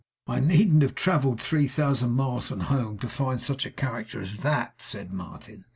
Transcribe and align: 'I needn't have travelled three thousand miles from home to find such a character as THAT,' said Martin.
'I 0.25 0.39
needn't 0.39 0.81
have 0.81 0.95
travelled 0.95 1.39
three 1.39 1.67
thousand 1.67 2.13
miles 2.13 2.47
from 2.47 2.61
home 2.61 2.97
to 2.97 3.07
find 3.07 3.39
such 3.39 3.67
a 3.67 3.69
character 3.69 4.19
as 4.19 4.37
THAT,' 4.39 4.81
said 4.81 5.13
Martin. 5.13 5.65